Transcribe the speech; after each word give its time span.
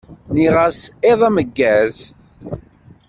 Nniɣ-as 0.31 0.81
iḍ 1.11 1.21
ameggaẓ. 1.27 1.97